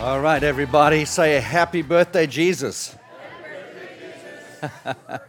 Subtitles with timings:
[0.00, 2.96] All right, everybody, say a happy birthday, Jesus.
[3.20, 5.20] Happy birthday,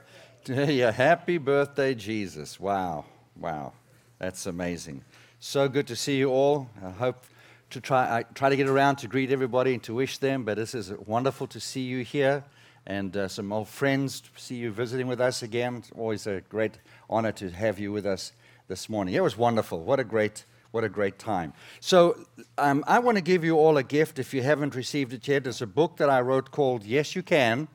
[0.46, 0.70] Jesus.
[0.78, 2.58] yeah, happy birthday, Jesus.
[2.58, 3.04] Wow,
[3.36, 3.74] wow,
[4.18, 5.04] that's amazing.
[5.42, 6.70] So good to see you all.
[6.82, 7.26] I hope
[7.72, 10.56] to try, I try to get around to greet everybody and to wish them, but
[10.56, 12.42] this is wonderful to see you here
[12.88, 15.76] and uh, some old friends to see you visiting with us again.
[15.76, 16.78] It's always a great
[17.10, 18.32] honor to have you with us
[18.70, 19.16] this morning.
[19.16, 19.84] It was wonderful.
[19.84, 21.54] What a great what a great time.
[21.80, 22.18] So,
[22.58, 25.46] um, I want to give you all a gift if you haven't received it yet.
[25.46, 27.68] It's a book that I wrote called Yes You Can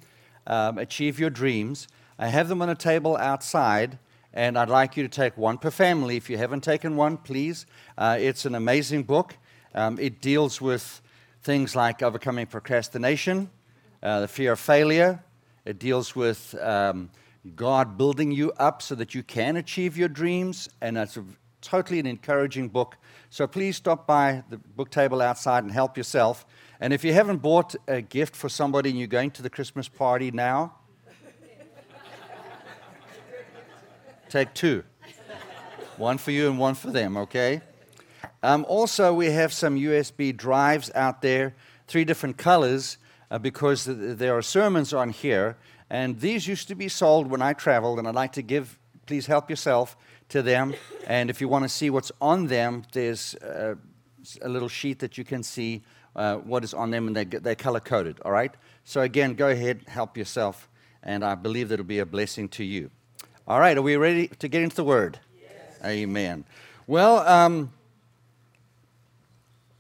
[0.47, 1.89] um, Achieve Your Dreams.
[2.19, 3.99] I have them on a table outside,
[4.33, 6.17] and I'd like you to take one per family.
[6.17, 7.67] If you haven't taken one, please.
[7.99, 9.37] Uh, it's an amazing book.
[9.75, 11.03] Um, it deals with
[11.43, 13.51] things like overcoming procrastination,
[14.03, 15.23] uh, the fear of failure.
[15.67, 17.11] It deals with um,
[17.55, 21.25] God building you up so that you can achieve your dreams, and it's a
[21.67, 22.97] totally an encouraging book.
[23.29, 26.47] So please stop by the book table outside and help yourself.
[26.81, 29.89] And if you haven't bought a gift for somebody and you're going to the Christmas
[29.89, 30.75] party now,
[34.29, 34.85] take two
[35.97, 37.63] one for you and one for them, okay?
[38.43, 41.55] Um, also, we have some USB drives out there,
[41.87, 42.99] three different colors,
[43.31, 45.57] uh, because there are sermons on here.
[45.89, 49.27] And these used to be sold when I traveled, and I'd like to give, please
[49.27, 49.97] help yourself
[50.29, 50.75] to them.
[51.07, 53.77] And if you want to see what's on them, there's uh,
[54.43, 55.83] a little sheet that you can see
[56.17, 58.53] uh, what is on them, and they, they're color coded, all right?
[58.85, 60.69] So, again, go ahead, help yourself,
[61.03, 62.91] and I believe that it'll be a blessing to you.
[63.47, 65.21] All right, are we ready to get into the Word?
[65.41, 65.79] Yes.
[65.85, 66.45] Amen.
[66.87, 67.73] Well, um,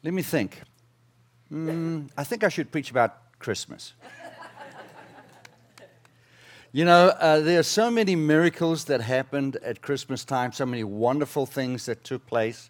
[0.02, 0.60] let me think.
[1.50, 3.94] Mm, I think I should preach about Christmas.
[6.76, 10.84] You know, uh, there are so many miracles that happened at Christmas time, so many
[10.84, 12.68] wonderful things that took place.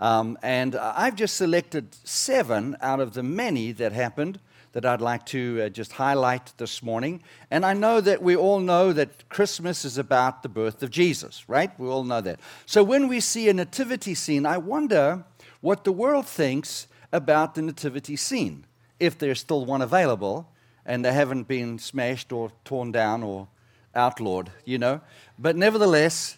[0.00, 4.40] Um, and I've just selected seven out of the many that happened
[4.72, 7.22] that I'd like to uh, just highlight this morning.
[7.48, 11.48] And I know that we all know that Christmas is about the birth of Jesus,
[11.48, 11.70] right?
[11.78, 12.40] We all know that.
[12.66, 15.22] So when we see a nativity scene, I wonder
[15.60, 18.66] what the world thinks about the nativity scene,
[18.98, 20.50] if there's still one available
[20.86, 23.48] and they haven't been smashed or torn down or
[23.94, 25.00] outlawed, you know.
[25.38, 26.36] But nevertheless,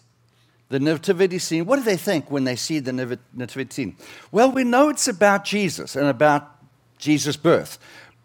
[0.69, 3.95] the nativity scene, what do they think when they see the nativity scene?
[4.31, 6.49] Well, we know it's about Jesus and about
[6.97, 7.79] Jesus' birth.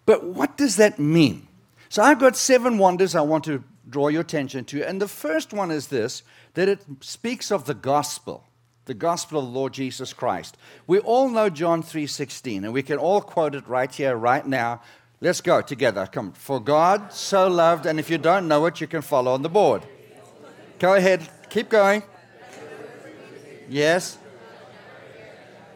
[0.06, 1.46] But what does that mean?
[1.88, 4.82] So I've got seven wonders I want to draw your attention to.
[4.82, 6.22] And the first one is this
[6.54, 8.44] that it speaks of the gospel
[8.84, 10.56] the gospel of the Lord Jesus Christ.
[10.86, 14.80] We all know John 3:16 and we can all quote it right here right now
[15.22, 16.08] Let's go together.
[16.10, 16.32] Come.
[16.32, 19.48] For God so loved, and if you don't know it, you can follow on the
[19.48, 19.86] board.
[20.80, 21.28] Go ahead.
[21.48, 22.02] Keep going.
[23.68, 24.18] Yes.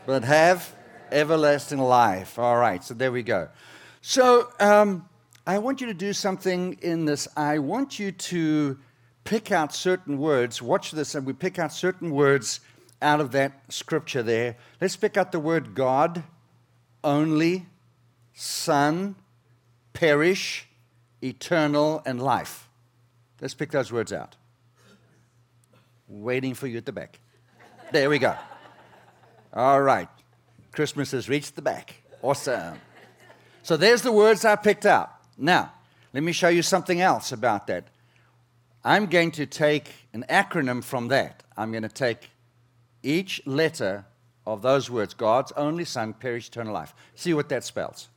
[0.04, 0.74] But have
[1.12, 2.40] everlasting life.
[2.40, 2.82] All right.
[2.82, 3.48] So there we go.
[4.02, 5.08] So um,
[5.46, 7.28] I want you to do something in this.
[7.36, 8.76] I want you to
[9.22, 10.60] pick out certain words.
[10.60, 12.58] Watch this, and we pick out certain words
[13.00, 14.56] out of that scripture there.
[14.80, 16.24] Let's pick out the word God,
[17.04, 17.66] only,
[18.34, 19.14] Son,
[19.96, 20.68] perish,
[21.22, 22.68] eternal, and life.
[23.40, 24.36] Let's pick those words out.
[26.06, 27.18] Waiting for you at the back.
[27.92, 28.34] There we go.
[29.54, 30.08] All right.
[30.72, 31.94] Christmas has reached the back.
[32.20, 32.78] Awesome.
[33.62, 35.10] So there's the words I picked out.
[35.38, 35.72] Now,
[36.12, 37.88] let me show you something else about that.
[38.84, 41.42] I'm going to take an acronym from that.
[41.56, 42.28] I'm going to take
[43.02, 44.04] each letter
[44.46, 46.94] of those words God's only Son, perish eternal life.
[47.14, 48.08] See what that spells.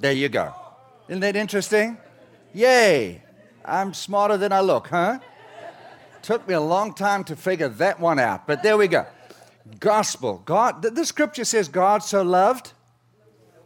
[0.00, 0.54] There you go.
[1.08, 1.98] Isn't that interesting?
[2.54, 3.22] Yay!
[3.64, 5.18] I'm smarter than I look, huh?
[6.22, 9.06] Took me a long time to figure that one out, but there we go.
[9.78, 10.42] Gospel.
[10.44, 12.72] God, the, scripture says God so loved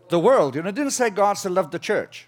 [0.08, 0.54] the world.
[0.54, 2.26] You know, it didn't say God so loved the church.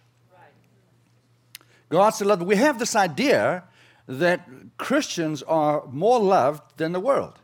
[1.88, 2.42] God so loved.
[2.42, 3.64] We have this idea
[4.06, 4.48] that
[4.78, 7.40] Christians are more loved than the world.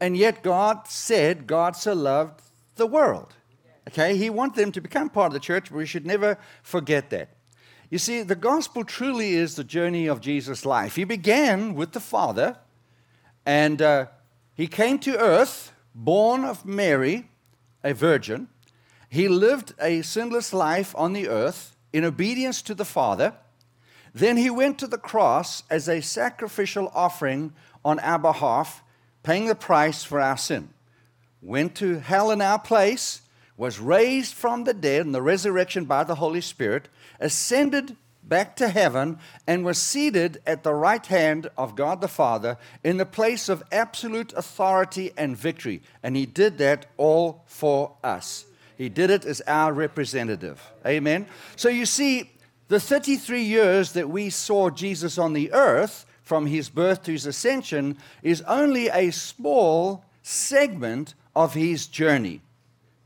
[0.00, 2.40] And yet God said God so loved
[2.76, 3.34] the world.
[3.88, 7.08] Okay, he wants them to become part of the church, but we should never forget
[7.08, 7.30] that.
[7.88, 10.96] You see, the gospel truly is the journey of Jesus' life.
[10.96, 12.58] He began with the Father,
[13.46, 14.06] and uh,
[14.54, 17.30] he came to earth, born of Mary,
[17.82, 18.48] a virgin.
[19.08, 23.32] He lived a sinless life on the earth in obedience to the Father.
[24.12, 27.54] Then he went to the cross as a sacrificial offering
[27.86, 28.82] on our behalf,
[29.22, 30.68] paying the price for our sin.
[31.40, 33.22] Went to hell in our place
[33.58, 36.88] was raised from the dead in the resurrection by the Holy Spirit,
[37.20, 42.56] ascended back to heaven, and was seated at the right hand of God the Father
[42.84, 45.82] in the place of absolute authority and victory.
[46.02, 48.46] And he did that all for us.
[48.76, 50.62] He did it as our representative.
[50.86, 51.26] Amen.
[51.56, 52.30] So you see,
[52.68, 57.26] the 33 years that we saw Jesus on the earth, from his birth to his
[57.26, 62.42] ascension, is only a small segment of his journey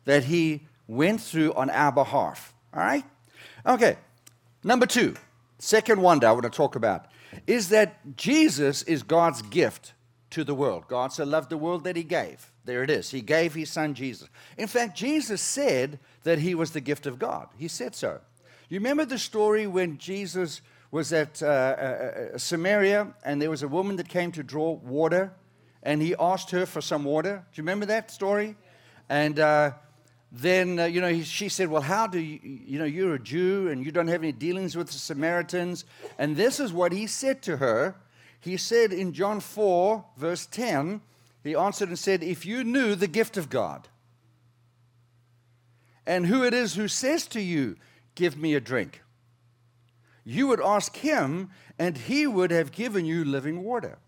[0.04, 2.54] that he went through on our behalf.
[2.74, 3.04] All right?
[3.66, 3.96] Okay.
[4.64, 5.14] Number two,
[5.58, 7.06] second wonder I want to talk about
[7.46, 9.94] is that Jesus is God's gift
[10.30, 10.84] to the world.
[10.88, 12.50] God so loved the world that he gave.
[12.64, 13.10] There it is.
[13.10, 14.28] He gave his son Jesus.
[14.56, 17.48] In fact, Jesus said that he was the gift of God.
[17.56, 18.20] He said so.
[18.68, 23.62] You remember the story when Jesus was at uh, uh, uh, Samaria and there was
[23.62, 25.32] a woman that came to draw water
[25.82, 27.44] and he asked her for some water?
[27.52, 28.56] Do you remember that story?
[29.08, 29.72] And uh,
[30.34, 33.18] then, uh, you know, he, she said, Well, how do you, you know, you're a
[33.18, 35.84] Jew and you don't have any dealings with the Samaritans.
[36.18, 37.96] And this is what he said to her.
[38.40, 41.02] He said in John 4, verse 10,
[41.44, 43.88] he answered and said, If you knew the gift of God
[46.06, 47.76] and who it is who says to you,
[48.14, 49.02] Give me a drink,
[50.24, 53.98] you would ask him, and he would have given you living water.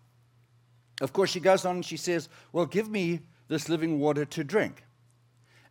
[1.01, 4.43] Of course, she goes on and she says, Well, give me this living water to
[4.43, 4.85] drink.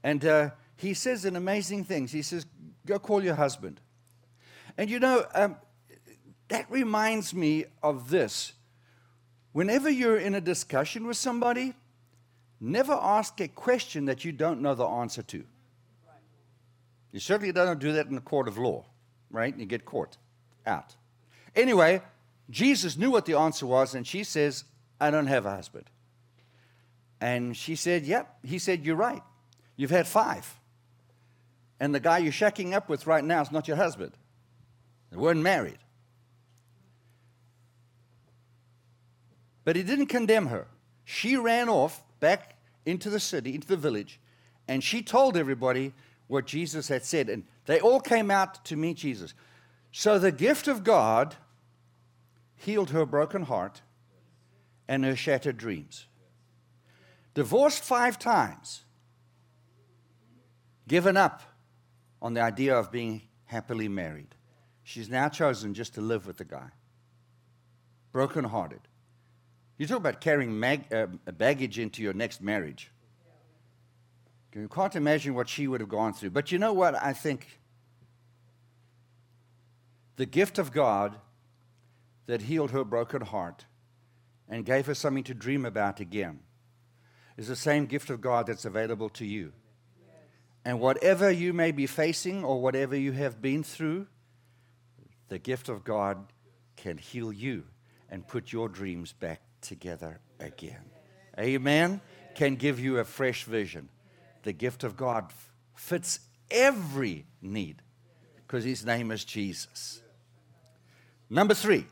[0.04, 2.12] And uh, he says an amazing things.
[2.12, 2.46] He says,
[2.86, 3.80] Go call your husband.
[4.76, 5.56] And you know, um,
[6.48, 8.52] that reminds me of this.
[9.52, 11.74] Whenever you're in a discussion with somebody,
[12.60, 15.44] never ask a question that you don't know the answer to.
[17.12, 18.84] You certainly don't do that in a court of law,
[19.30, 19.56] right?
[19.56, 20.18] You get caught
[20.66, 20.96] out.
[21.56, 22.02] Anyway,
[22.50, 24.64] Jesus knew what the answer was, and she says,
[25.00, 25.88] I don't have a husband.
[27.20, 28.40] And she said, Yep.
[28.42, 29.22] He said, You're right.
[29.76, 30.60] You've had five.
[31.80, 34.12] And the guy you're shacking up with right now is not your husband.
[35.10, 35.78] They weren't married.
[39.64, 40.66] But he didn't condemn her.
[41.04, 42.56] She ran off back
[42.86, 44.20] into the city, into the village,
[44.68, 45.92] and she told everybody
[46.26, 47.28] what Jesus had said.
[47.28, 49.34] And they all came out to meet Jesus.
[49.92, 51.36] So the gift of God
[52.56, 53.82] healed her broken heart
[54.88, 56.06] and her shattered dreams.
[57.34, 58.83] Divorced five times,
[60.88, 61.42] given up
[62.20, 64.34] on the idea of being happily married.
[64.82, 66.70] She's now chosen just to live with the guy.
[68.12, 68.80] Broken-hearted.
[69.78, 72.90] You talk about carrying mag, uh, baggage into your next marriage.
[74.54, 76.30] You can't imagine what she would have gone through.
[76.30, 76.94] But you know what?
[76.94, 77.58] I think
[80.16, 81.16] the gift of God
[82.26, 83.64] that healed her broken heart
[84.48, 86.38] and gave her something to dream about again
[87.36, 89.52] is the same gift of God that's available to you.
[90.64, 94.06] And whatever you may be facing or whatever you have been through,
[95.28, 96.32] the gift of God
[96.76, 97.64] can heal you
[98.10, 100.84] and put your dreams back together again.
[101.38, 102.00] Amen.
[102.34, 103.88] Can give you a fresh vision.
[104.42, 105.32] The gift of God
[105.74, 106.20] fits
[106.50, 107.82] every need
[108.36, 110.00] because his name is Jesus.
[111.28, 111.86] Number three,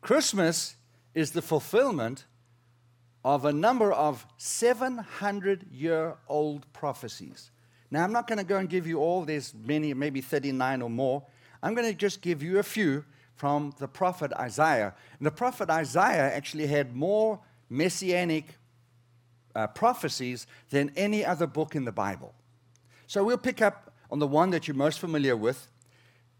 [0.00, 0.76] Christmas
[1.14, 2.24] is the fulfillment
[3.24, 7.50] of a number of 700 year old prophecies.
[7.90, 10.90] Now, I'm not going to go and give you all, there's many, maybe 39 or
[10.90, 11.24] more.
[11.62, 13.04] I'm going to just give you a few
[13.34, 14.94] from the prophet Isaiah.
[15.18, 17.40] And the prophet Isaiah actually had more
[17.70, 18.58] messianic
[19.54, 22.34] uh, prophecies than any other book in the Bible.
[23.06, 25.68] So we'll pick up on the one that you're most familiar with.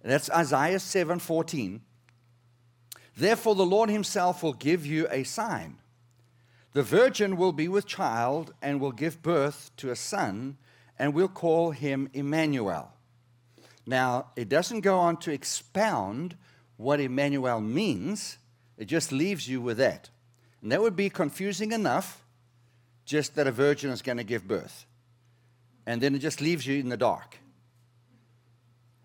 [0.03, 1.81] That's Isaiah 7:14.
[3.17, 5.79] Therefore the Lord himself will give you a sign.
[6.73, 10.57] The virgin will be with child and will give birth to a son
[10.99, 12.93] and we'll call him Emmanuel.
[13.87, 16.37] Now, it doesn't go on to expound
[16.77, 18.39] what Emmanuel means,
[18.77, 20.11] it just leaves you with that.
[20.63, 22.25] And that would be confusing enough,
[23.05, 24.87] just that a virgin is going to give birth.
[25.87, 27.39] And then it just leaves you in the dark.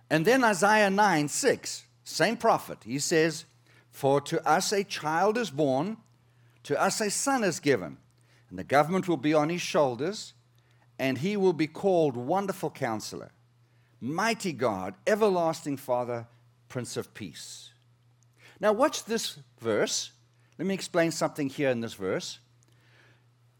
[0.09, 3.45] And then Isaiah 9 6, same prophet, he says,
[3.89, 5.97] For to us a child is born,
[6.63, 7.97] to us a son is given,
[8.49, 10.33] and the government will be on his shoulders,
[10.99, 13.31] and he will be called Wonderful Counselor,
[13.99, 16.27] Mighty God, Everlasting Father
[16.69, 17.71] Prince of Peace.
[18.59, 20.11] Now, watch this verse.
[20.57, 22.39] Let me explain something here in this verse.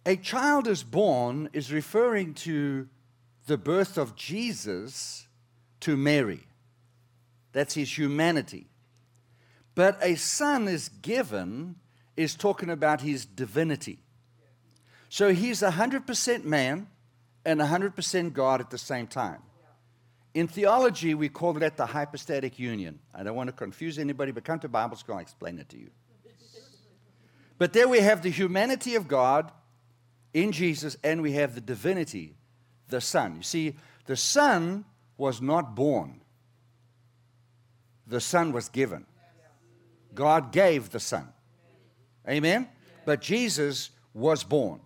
[0.06, 2.88] A child is born is referring to
[3.48, 5.28] the birth of Jesus
[5.82, 6.42] to Mary.
[7.52, 8.68] That's his humanity.
[9.75, 11.75] But a son is given
[12.16, 14.00] is talking about his divinity.
[15.10, 16.88] So he's 100% man
[17.46, 19.40] and 100% God at the same time.
[20.34, 23.00] In theology, we call that the hypostatic union.
[23.14, 25.78] I don't want to confuse anybody, but come to Bible school, I'll explain it to
[25.78, 25.90] you.
[27.60, 29.52] But there we have the humanity of God
[30.34, 32.36] in Jesus, and we have the divinity,
[32.90, 33.36] the Son.
[33.38, 34.86] You see, The Son
[35.18, 36.22] was not born,
[38.08, 39.06] the Son was given.
[40.14, 41.30] God gave the Son.
[42.28, 42.68] Amen?
[43.06, 44.80] But Jesus was born.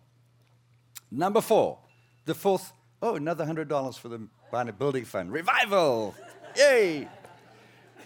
[1.12, 1.80] Number four,
[2.28, 5.32] the fourth, oh, another $100 for the Barnett Building Fund.
[5.32, 6.14] Revival!
[6.56, 7.08] Yay!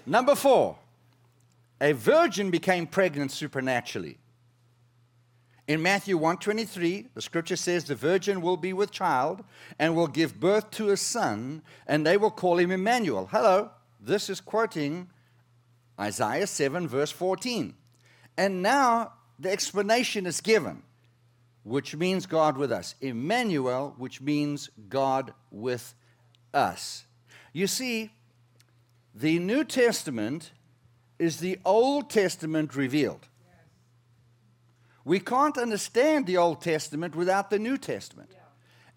[0.05, 0.77] Number four,
[1.81, 4.19] a virgin became pregnant supernaturally.
[5.67, 9.43] In Matthew 1:23, the scripture says the virgin will be with child
[9.79, 13.27] and will give birth to a son and they will call him Emmanuel.
[13.31, 15.09] Hello, this is quoting
[15.99, 17.75] Isaiah 7 verse 14.
[18.37, 20.83] And now the explanation is given,
[21.63, 22.95] which means God with us.
[23.01, 25.93] Emmanuel, which means God with
[26.53, 27.05] us.
[27.53, 28.11] You see,
[29.13, 30.51] the New Testament
[31.19, 33.27] is the Old Testament revealed.
[35.03, 38.29] We can't understand the Old Testament without the New Testament.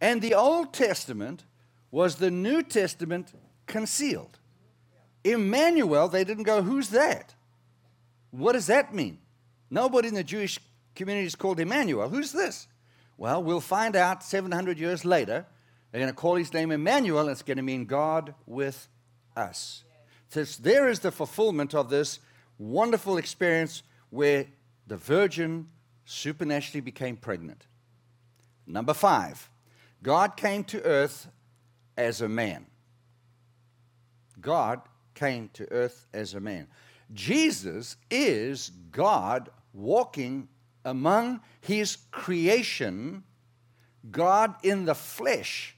[0.00, 1.44] And the Old Testament
[1.90, 3.32] was the New Testament
[3.66, 4.38] concealed.
[5.22, 7.34] Emmanuel, they didn't go, Who's that?
[8.30, 9.18] What does that mean?
[9.70, 10.58] Nobody in the Jewish
[10.94, 12.08] community is called Emmanuel.
[12.08, 12.68] Who's this?
[13.16, 15.46] Well, we'll find out 700 years later.
[15.90, 18.88] They're going to call his name Emmanuel, and it's going to mean God with
[19.36, 19.84] us.
[20.28, 22.18] So there is the fulfillment of this
[22.58, 24.46] wonderful experience where
[24.86, 25.68] the virgin
[26.04, 27.66] supernaturally became pregnant.
[28.66, 29.48] Number five,
[30.02, 31.28] God came to earth
[31.96, 32.66] as a man.
[34.40, 34.82] God
[35.14, 36.66] came to earth as a man.
[37.12, 40.48] Jesus is God walking
[40.84, 43.24] among his creation,
[44.10, 45.76] God in the flesh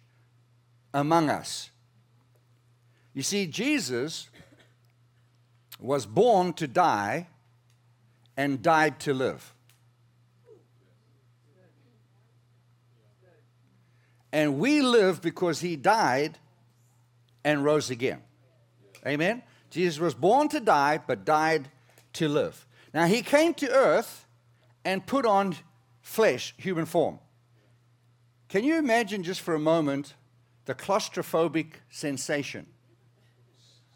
[0.92, 1.70] among us.
[3.14, 4.28] You see, Jesus
[5.78, 7.28] was born to die
[8.36, 9.52] and died to live.
[14.32, 16.38] And we live because he died
[17.44, 18.20] and rose again.
[19.06, 19.42] Amen?
[19.70, 21.70] Jesus was born to die, but died
[22.14, 22.66] to live.
[22.92, 24.25] Now, he came to earth
[24.86, 25.56] and put on
[26.00, 27.18] flesh, human form.
[28.48, 30.14] Can you imagine just for a moment
[30.64, 32.66] the claustrophobic sensation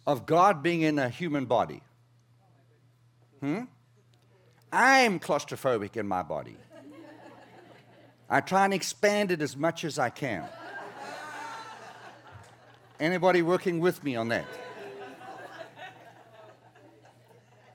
[0.05, 1.81] of God being in a human body?
[3.39, 3.63] Hmm?
[4.73, 6.57] I'm claustrophobic in my body.
[8.29, 10.45] I try and expand it as much as I can.
[12.99, 14.47] Anybody working with me on that?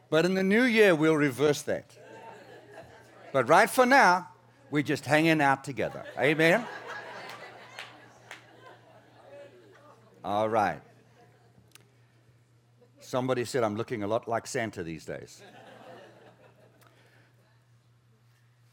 [0.09, 2.04] But in the new year, we'll reverse that.
[3.35, 4.29] But right for now,
[4.71, 6.05] we're just hanging out together.
[6.17, 6.65] Amen?
[10.23, 10.79] All right.
[13.01, 15.41] Somebody said I'm looking a lot like Santa these days.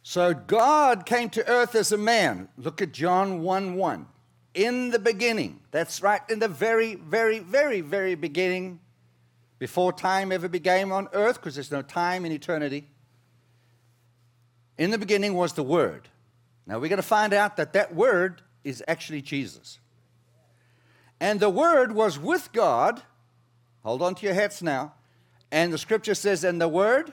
[0.04, 2.49] So God came to earth as a man.
[2.57, 4.07] Look at John 1 1.
[4.54, 8.78] In the beginning, that's right, in the very, very, very, very beginning,
[9.59, 12.87] before time ever began on earth, because there's no time in eternity.
[14.79, 16.09] In the beginning was the Word.
[16.67, 19.79] Now we're going to find out that that Word is actually Jesus.
[21.21, 23.02] And the Word was with God.
[23.85, 24.95] Hold on to your hats now.
[25.50, 27.12] And the scripture says, and the Word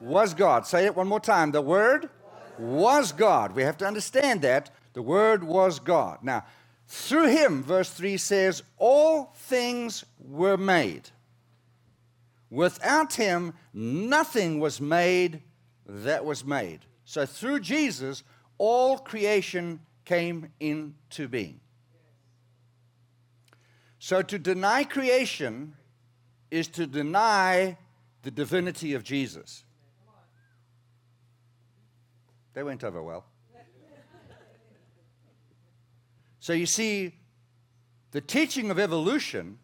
[0.00, 0.66] was God.
[0.66, 1.50] Say it one more time.
[1.50, 2.08] The Word
[2.58, 3.54] was God.
[3.54, 4.70] We have to understand that.
[4.94, 6.18] The Word was God.
[6.22, 6.44] Now,
[6.86, 11.10] through Him, verse 3 says, all things were made.
[12.50, 15.42] Without him, nothing was made
[15.88, 16.80] that was made.
[17.04, 18.22] So through Jesus,
[18.58, 21.60] all creation came into being.
[23.98, 25.74] So to deny creation
[26.50, 27.76] is to deny
[28.22, 29.64] the divinity of Jesus.
[32.54, 33.24] They went over well.
[36.40, 37.14] So you see,
[38.10, 39.58] the teaching of evolution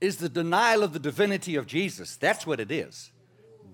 [0.00, 2.16] is the denial of the divinity of Jesus.
[2.16, 3.12] That's what it is.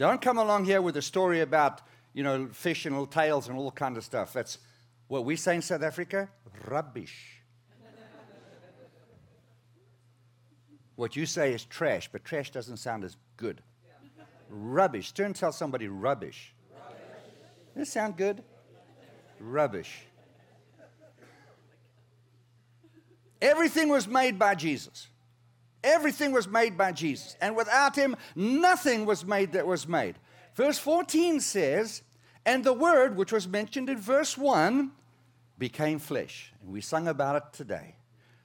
[0.03, 1.81] Don't come along here with a story about,
[2.13, 4.33] you know, fish and little tails and all kind of stuff.
[4.33, 4.59] That's
[5.07, 6.29] what we say in South Africa
[6.67, 7.41] rubbish.
[10.97, 13.63] what you say is trash, but trash doesn't sound as good.
[14.51, 15.13] Rubbish.
[15.13, 16.53] Turn and tell somebody rubbish.
[16.75, 16.99] rubbish.
[17.77, 18.43] Does it sound good?
[19.39, 20.07] Rubbish.
[23.41, 25.07] Everything was made by Jesus.
[25.85, 27.37] Everything was made by Jesus.
[27.41, 30.17] And without him, nothing was made that was made.
[30.55, 32.03] Verse 14 says,
[32.47, 34.93] And the word, which was mentioned in verse 1,
[35.59, 36.53] became flesh.
[36.63, 37.97] And we sung about it today.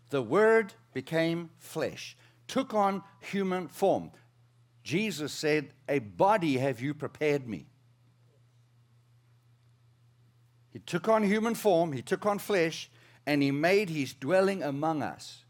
[0.10, 2.16] The word became flesh,
[2.48, 4.12] took on human form.
[4.84, 7.66] Jesus said, A body have you prepared me.
[10.72, 12.90] He took on human form, he took on flesh,
[13.26, 15.44] and he made his dwelling among us.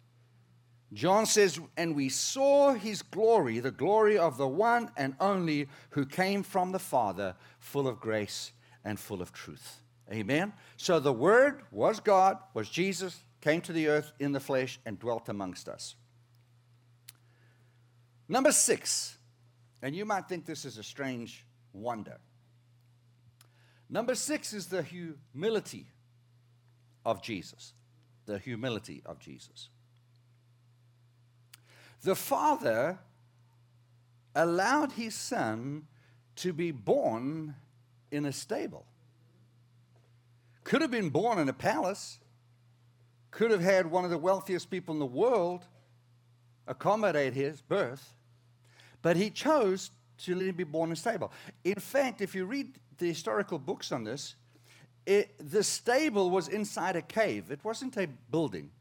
[0.93, 6.05] John says, And we saw his glory, the glory of the one and only who
[6.05, 8.53] came from the Father, full of grace
[8.85, 9.81] and full of truth.
[10.11, 10.53] Amen.
[10.77, 14.97] So the Word was God, was Jesus, came to the earth in the flesh and
[14.97, 15.95] dwelt amongst us.
[18.29, 19.17] Number six,
[19.81, 22.17] and you might think this is a strange wonder.
[23.89, 25.87] Number six is the humility
[27.05, 27.73] of Jesus.
[28.25, 29.69] The humility of Jesus.
[32.03, 32.99] The Father
[34.35, 35.87] allowed his Son
[36.37, 37.55] to be born
[38.11, 38.85] in a stable.
[40.63, 42.19] Could have been born in a palace,
[43.31, 45.65] could have had one of the wealthiest people in the world
[46.67, 48.13] accommodate his birth,
[49.01, 51.31] but he chose to let him be born in a stable.
[51.63, 54.35] In fact, if you read the historical books on this,
[55.05, 57.49] it, the stable was inside a cave.
[57.51, 58.71] It wasn't a building,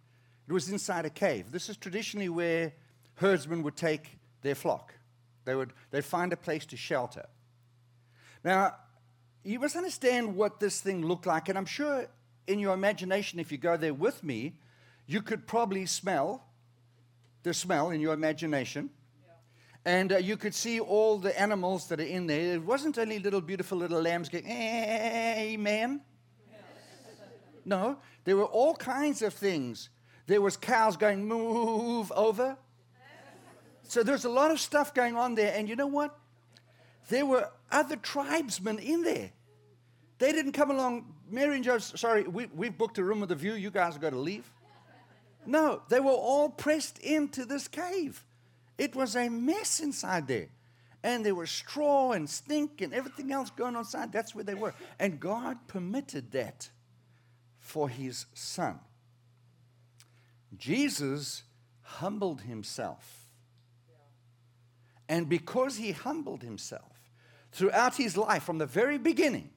[0.48, 1.52] it was inside a cave.
[1.52, 2.72] This is traditionally where
[3.16, 4.94] herdsmen would take their flock.
[5.44, 7.26] They would they'd find a place to shelter.
[8.44, 8.76] Now,
[9.42, 12.06] you must understand what this thing looked like, and I'm sure
[12.46, 14.58] in your imagination, if you go there with me,
[15.06, 16.44] you could probably smell
[17.42, 18.90] the smell in your imagination.
[19.84, 22.54] And uh, you could see all the animals that are in there.
[22.54, 26.00] It wasn't only little beautiful little lambs going, Amen.
[27.64, 29.88] No, there were all kinds of things.
[30.26, 32.56] There was cows going, move over.
[33.88, 35.52] So there's a lot of stuff going on there.
[35.54, 36.18] And you know what?
[37.08, 39.30] There were other tribesmen in there.
[40.18, 41.14] They didn't come along.
[41.30, 43.54] Mary and Joseph, sorry, we, we've booked a room with a view.
[43.54, 44.50] You guys are going to leave.
[45.44, 48.24] No, they were all pressed into this cave.
[48.78, 50.48] It was a mess inside there.
[51.02, 54.12] And there was straw and stink and everything else going on inside.
[54.12, 54.74] That's where they were.
[54.98, 56.70] And God permitted that
[57.60, 58.80] for his son.
[60.56, 61.44] Jesus
[61.82, 63.25] humbled himself.
[65.08, 66.92] And because he humbled himself
[67.52, 69.50] throughout his life, from the very beginning,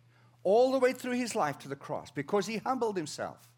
[0.43, 3.49] all the way through his life to the cross, because he humbled himself,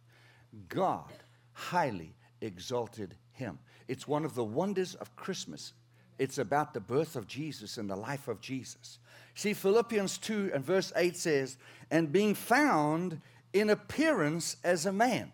[0.68, 1.12] God
[1.54, 3.60] highly exalted him.
[3.88, 5.74] It's one of the wonders of Christmas.
[6.18, 9.00] It's about the birth of Jesus and the life of Jesus.
[9.36, 11.58] See, Philippians 2 and verse 8 says,
[11.90, 13.22] And being found
[13.54, 15.32] in appearance as a man,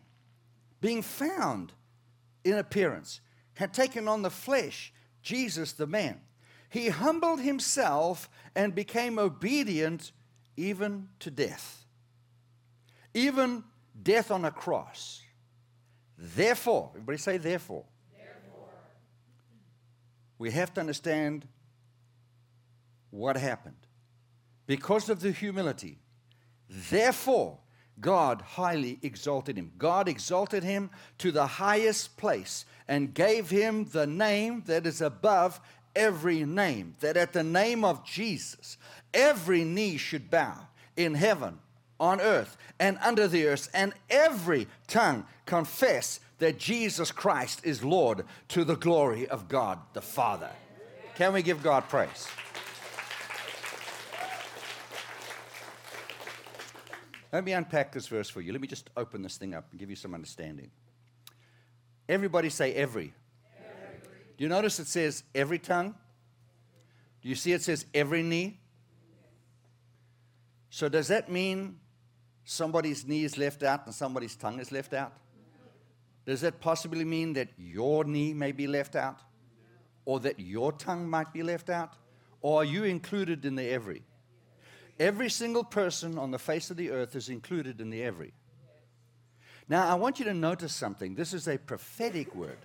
[0.81, 1.73] being found
[2.43, 3.21] in appearance,
[3.55, 6.19] had taken on the flesh, Jesus the man.
[6.69, 10.11] He humbled himself and became obedient
[10.55, 11.85] even to death,
[13.13, 13.63] even
[14.01, 15.21] death on a cross.
[16.17, 18.69] Therefore, everybody say, therefore therefore.
[20.39, 21.47] we have to understand
[23.11, 23.75] what happened.
[24.65, 25.99] Because of the humility,
[26.69, 27.59] therefore,
[27.99, 29.71] God highly exalted him.
[29.77, 35.59] God exalted him to the highest place and gave him the name that is above
[35.97, 38.77] every name, that at the name of Jesus,
[39.13, 41.57] every knee should bow in heaven,
[41.99, 48.23] on earth, and under the earth, and every tongue confess that Jesus Christ is Lord
[48.49, 50.51] to the glory of God the Father.
[51.15, 52.27] Can we give God praise?
[57.33, 58.51] Let me unpack this verse for you.
[58.51, 60.69] Let me just open this thing up and give you some understanding.
[62.07, 63.13] Everybody say every.
[64.37, 65.95] Do you notice it says every tongue?
[67.21, 68.59] Do you see it says every knee?
[70.69, 71.79] So does that mean
[72.45, 75.13] somebody's knee is left out and somebody's tongue is left out?
[76.25, 79.21] Does that possibly mean that your knee may be left out?
[80.05, 81.93] Or that your tongue might be left out?
[82.41, 84.03] Or are you included in the every?
[84.99, 88.33] Every single person on the face of the earth is included in the every.
[89.69, 91.15] Now, I want you to notice something.
[91.15, 92.59] This is a prophetic word.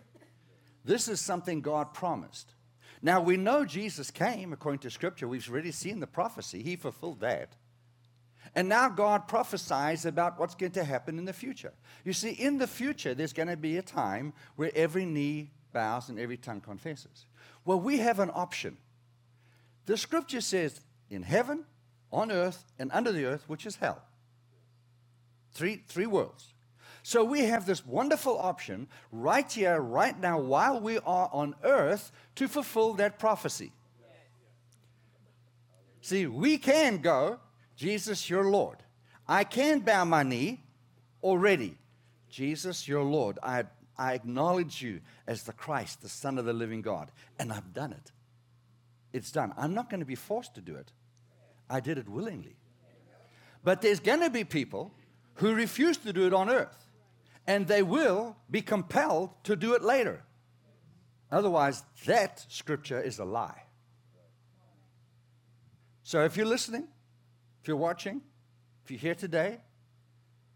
[0.84, 2.54] This is something God promised.
[3.00, 5.26] Now, we know Jesus came according to Scripture.
[5.26, 7.56] We've already seen the prophecy, He fulfilled that.
[8.54, 11.72] And now God prophesies about what's going to happen in the future.
[12.04, 16.08] You see, in the future, there's going to be a time where every knee bows
[16.10, 17.26] and every tongue confesses.
[17.64, 18.76] Well, we have an option.
[19.86, 21.64] The scripture says, in heaven,
[22.12, 24.02] on earth, and under the earth, which is hell.
[25.52, 26.51] Three, three worlds.
[27.02, 32.12] So we have this wonderful option right here, right now, while we are on earth
[32.36, 33.72] to fulfill that prophecy.
[36.00, 37.40] See, we can go
[37.76, 38.78] Jesus, you're Lord.
[39.26, 40.62] I can bow my knee
[41.22, 41.76] already.
[42.28, 43.38] Jesus, you're Lord.
[43.42, 43.64] I,
[43.98, 47.10] I acknowledge you as the Christ, the Son of the living God.
[47.38, 48.12] And I've done it.
[49.12, 49.52] It's done.
[49.56, 50.92] I'm not going to be forced to do it.
[51.68, 52.56] I did it willingly.
[53.64, 54.92] But there's going to be people
[55.34, 56.81] who refuse to do it on earth.
[57.46, 60.22] And they will be compelled to do it later.
[61.30, 63.62] Otherwise, that scripture is a lie.
[66.02, 66.88] So if you're listening,
[67.62, 68.20] if you're watching,
[68.84, 69.60] if you're here today,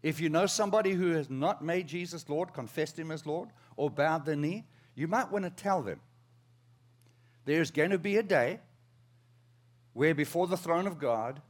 [0.03, 3.89] if you know somebody who has not made Jesus Lord, confessed Him as Lord, or
[3.89, 5.99] bowed their knee, you might want to tell them
[7.45, 8.59] there's going to be a day
[9.93, 11.41] where before the throne of God,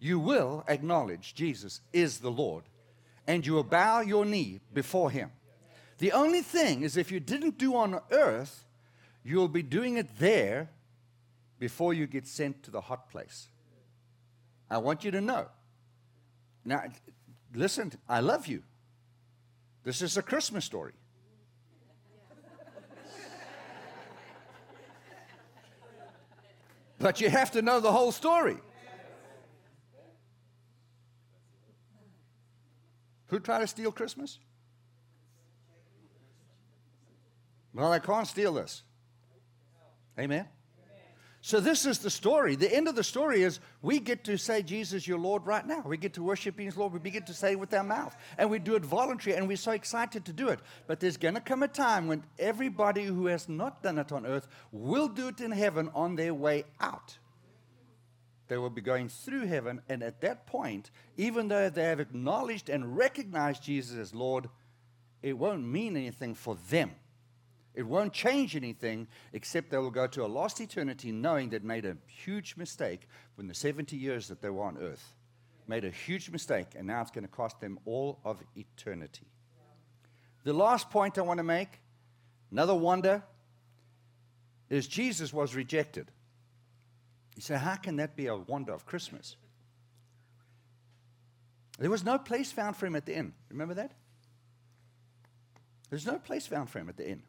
[0.00, 2.64] you will acknowledge Jesus is the Lord
[3.26, 5.30] and you will bow your knee before Him.
[5.98, 8.64] The only thing is, if you didn't do on earth,
[9.22, 10.70] you'll be doing it there
[11.58, 13.48] before you get sent to the hot place.
[14.70, 15.46] I want you to know.
[16.64, 16.82] Now,
[17.54, 18.62] listen, I love you.
[19.84, 20.92] This is a Christmas story.
[26.98, 28.56] but you have to know the whole story.
[33.28, 34.38] Who tried to steal Christmas?
[37.72, 38.82] Well, I can't steal this.
[40.18, 40.46] Amen?
[41.40, 42.56] So, this is the story.
[42.56, 45.82] The end of the story is we get to say, Jesus, you're Lord, right now.
[45.84, 46.94] We get to worship Him as Lord.
[46.94, 48.16] We begin to say it with our mouth.
[48.38, 50.60] And we do it voluntarily, and we're so excited to do it.
[50.86, 54.24] But there's going to come a time when everybody who has not done it on
[54.24, 57.18] earth will do it in heaven on their way out.
[58.48, 62.68] They will be going through heaven, and at that point, even though they have acknowledged
[62.68, 64.48] and recognized Jesus as Lord,
[65.22, 66.92] it won't mean anything for them.
[67.74, 71.84] It won't change anything except they will go to a lost eternity knowing that made
[71.84, 75.14] a huge mistake when the 70 years that they were on earth.
[75.66, 79.26] Made a huge mistake, and now it's going to cost them all of eternity.
[80.44, 81.80] The last point I want to make,
[82.52, 83.22] another wonder,
[84.68, 86.10] is Jesus was rejected.
[87.34, 89.36] You say, how can that be a wonder of Christmas?
[91.78, 93.32] There was no place found for him at the inn.
[93.50, 93.92] Remember that?
[95.90, 97.22] There's no place found for him at the inn.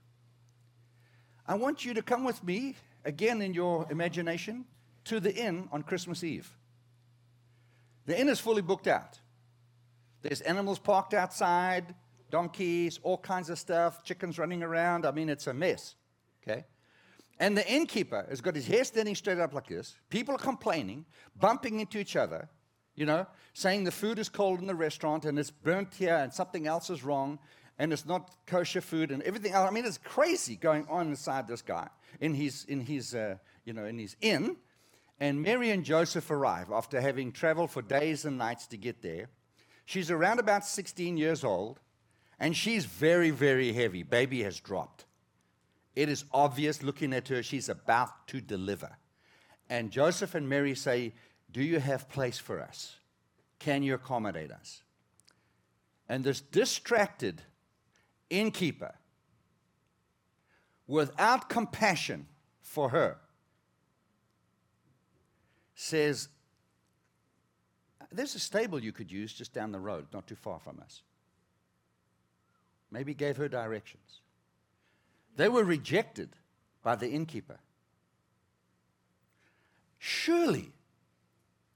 [1.48, 4.66] I want you to come with me, again in your imagination,
[5.06, 6.50] to the inn on Christmas Eve.
[8.06, 9.20] The inn is fully booked out.
[10.22, 11.94] There's animals parked outside,
[12.32, 15.06] donkeys, all kinds of stuff, chickens running around.
[15.06, 15.96] I mean, it's a mess.
[16.44, 16.66] Okay?
[17.40, 19.96] And the innkeeper has got his hair standing straight up like this.
[20.10, 21.06] People are complaining,
[21.38, 22.48] bumping into each other,
[22.96, 26.34] you know, saying the food is cold in the restaurant and it's burnt here and
[26.34, 27.40] something else is wrong
[27.78, 29.70] and it's not kosher food and everything else.
[29.70, 31.90] I mean, it's crazy going on inside this guy
[32.22, 34.56] in his, in his, uh, you know, in his inn.
[35.20, 39.30] And Mary and Joseph arrive after having traveled for days and nights to get there.
[39.86, 41.80] She's around about 16 years old,
[42.40, 44.04] and she's very, very heavy.
[44.04, 45.06] Baby has dropped.
[45.96, 48.98] It is obvious looking at her, she's about to deliver.
[49.70, 51.14] And Joseph and Mary say,
[51.52, 52.98] Do you have place for us?
[53.60, 54.84] Can you accommodate us?
[56.10, 57.42] And this distracted
[58.30, 58.94] innkeeper,
[60.86, 62.28] without compassion
[62.62, 63.18] for her,
[65.76, 66.28] says,
[68.12, 71.02] There's a stable you could use just down the road, not too far from us.
[72.92, 74.20] Maybe gave her directions.
[75.36, 76.30] They were rejected
[76.84, 77.60] by the innkeeper.
[79.98, 80.72] Surely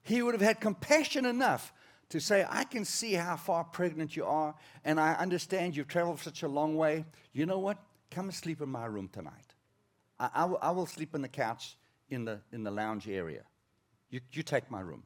[0.01, 1.73] he would have had compassion enough
[2.09, 6.19] to say, I can see how far pregnant you are, and I understand you've traveled
[6.19, 7.05] such a long way.
[7.33, 7.77] You know what?
[8.09, 9.53] Come and sleep in my room tonight.
[10.19, 11.77] I, I, will, will, sleep on the couch
[12.09, 13.43] in the, in the lounge area.
[14.09, 15.03] You, you take my room.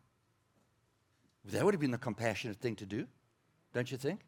[1.46, 3.06] That would have been the compassionate thing to do,
[3.74, 4.22] don't you think?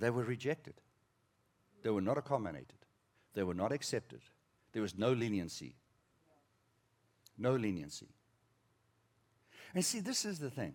[0.00, 0.74] They were rejected.
[1.82, 2.86] They were not accommodated.
[3.34, 4.20] They were not accepted.
[4.72, 5.76] There was no leniency.
[7.36, 8.08] No leniency.
[9.74, 10.74] And see, this is the thing.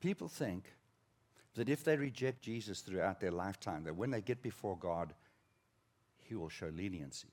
[0.00, 0.64] People think
[1.54, 5.14] that if they reject Jesus throughout their lifetime, that when they get before God,
[6.18, 7.28] He will show leniency.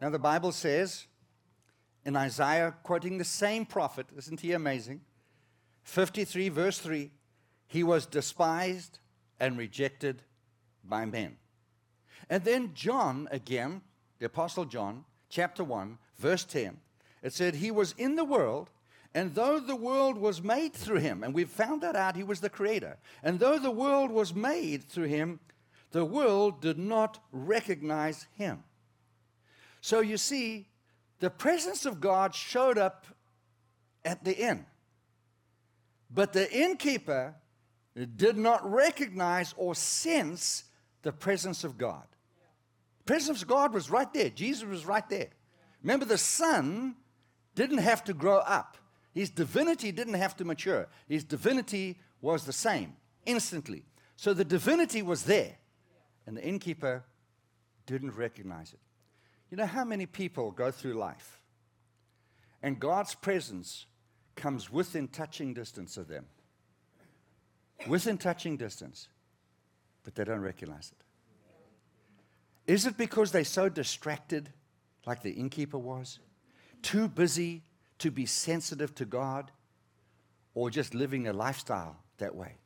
[0.00, 1.06] Now, the Bible says
[2.04, 5.00] in Isaiah, quoting the same prophet, isn't he amazing?
[5.84, 7.10] 53, verse 3
[7.66, 8.98] He was despised
[9.38, 10.22] and rejected
[10.84, 11.36] by men.
[12.28, 13.82] And then John, again,
[14.18, 16.78] the Apostle John, chapter 1, verse 10,
[17.22, 18.70] it said, He was in the world,
[19.14, 22.40] and though the world was made through him, and we've found that out, he was
[22.40, 25.40] the creator, and though the world was made through him,
[25.90, 28.62] the world did not recognize him.
[29.80, 30.68] So you see,
[31.20, 33.06] the presence of God showed up
[34.04, 34.66] at the inn.
[36.10, 37.34] But the innkeeper
[38.16, 40.64] did not recognize or sense
[41.02, 42.06] the presence of God.
[42.98, 44.30] The presence of God was right there.
[44.30, 45.28] Jesus was right there.
[45.82, 46.96] Remember, the Son
[47.54, 48.76] didn't have to grow up,
[49.12, 50.88] his divinity didn't have to mature.
[51.08, 53.84] His divinity was the same instantly.
[54.16, 55.56] So the divinity was there,
[56.26, 57.04] and the innkeeper
[57.86, 58.78] didn't recognize it.
[59.50, 61.40] You know how many people go through life
[62.62, 63.86] and God's presence
[64.36, 66.26] comes within touching distance of them?
[67.88, 69.08] Within touching distance,
[70.04, 72.72] but they don't recognize it.
[72.72, 74.50] Is it because they're so distracted,
[75.06, 76.20] like the innkeeper was?
[76.82, 77.62] Too busy
[77.98, 79.50] to be sensitive to God?
[80.54, 82.56] Or just living a lifestyle that way?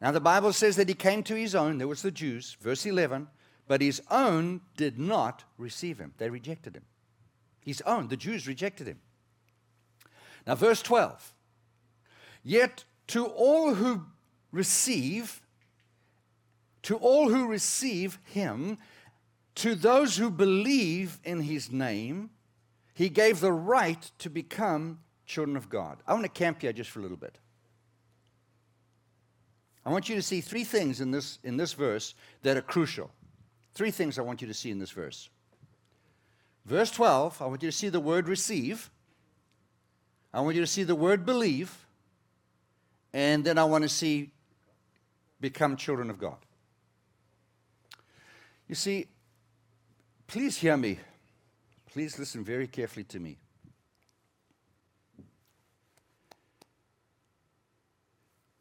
[0.00, 2.86] Now, the Bible says that he came to his own, there was the Jews, verse
[2.86, 3.28] 11,
[3.66, 6.12] but his own did not receive him.
[6.18, 6.84] They rejected him.
[7.60, 9.00] His own, the Jews rejected him.
[10.46, 11.34] Now, verse 12,
[12.42, 14.06] yet to all who
[14.50, 15.40] receive,
[16.82, 18.78] to all who receive him,
[19.56, 22.30] to those who believe in his name,
[22.94, 25.98] he gave the right to become children of God.
[26.06, 27.38] I want to camp here just for a little bit.
[29.84, 33.10] I want you to see three things in this, in this verse that are crucial.
[33.74, 35.30] Three things I want you to see in this verse.
[36.64, 38.90] Verse 12, I want you to see the word receive.
[40.32, 41.76] I want you to see the word believe.
[43.12, 44.30] And then I want to see
[45.40, 46.36] become children of God.
[48.68, 49.06] You see,
[50.26, 50.98] please hear me.
[51.92, 53.36] Please listen very carefully to me.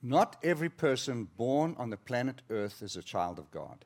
[0.02, 3.86] Not every person born on the planet Earth is a child of God.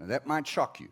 [0.00, 0.88] Now, that might shock you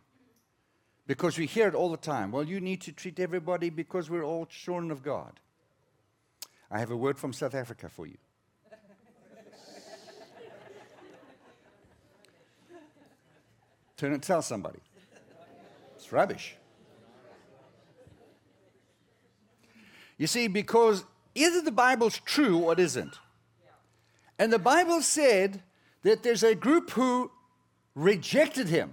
[1.06, 2.30] because we hear it all the time.
[2.30, 5.40] Well, you need to treat everybody because we're all children of God.
[6.70, 8.18] I have a word from South Africa for you.
[13.96, 14.80] Turn and tell somebody.
[15.96, 16.54] It's rubbish.
[20.18, 23.18] You see, because either the Bible's true or it isn't.
[24.38, 25.62] And the Bible said
[26.02, 27.30] that there's a group who
[27.94, 28.92] rejected him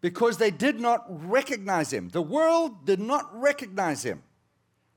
[0.00, 2.08] because they did not recognize him.
[2.08, 4.22] The world did not recognize him.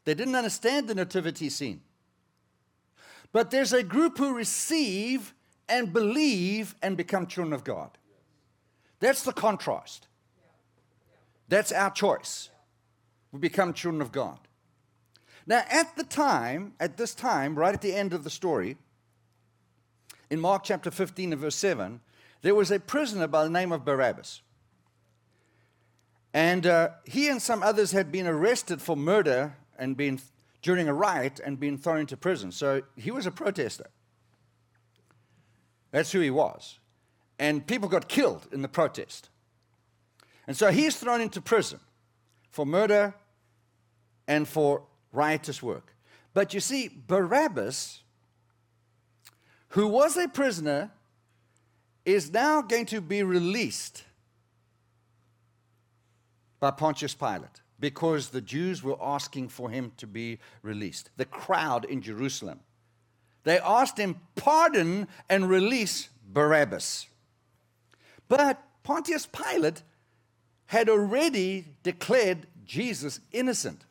[0.05, 1.81] They didn't understand the nativity scene.
[3.31, 5.33] But there's a group who receive
[5.67, 7.97] and believe and become children of God.
[8.99, 10.07] That's the contrast.
[11.49, 12.49] That's our choice.
[13.31, 14.39] We become children of God.
[15.45, 18.77] Now, at the time, at this time, right at the end of the story,
[20.29, 21.99] in Mark chapter 15 and verse 7,
[22.41, 24.41] there was a prisoner by the name of Barabbas.
[26.33, 30.19] And uh, he and some others had been arrested for murder and been
[30.61, 32.51] during a riot and been thrown into prison.
[32.51, 33.87] So he was a protester.
[35.91, 36.79] That's who he was.
[37.37, 39.29] And people got killed in the protest.
[40.47, 41.79] And so he's thrown into prison
[42.49, 43.13] for murder
[44.27, 45.93] and for riotous work.
[46.33, 48.03] But you see, Barabbas
[49.73, 50.91] who was a prisoner,
[52.05, 54.03] is now going to be released
[56.63, 61.09] by Pontius Pilate because the Jews were asking for him to be released.
[61.17, 62.61] The crowd in Jerusalem.
[63.43, 67.07] They asked him, pardon and release Barabbas.
[68.29, 69.83] But Pontius Pilate
[70.67, 73.83] had already declared Jesus innocent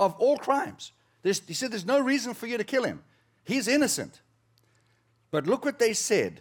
[0.00, 0.90] of all crimes.
[1.22, 3.04] There's, he said, There's no reason for you to kill him.
[3.44, 4.22] He's innocent.
[5.30, 6.40] But look what they said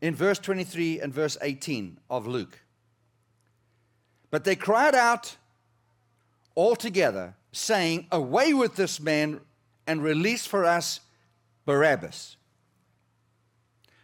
[0.00, 2.58] in verse 23 and verse 18 of Luke.
[4.32, 5.36] But they cried out
[6.54, 9.42] all together, saying, Away with this man
[9.86, 11.00] and release for us
[11.66, 12.38] Barabbas.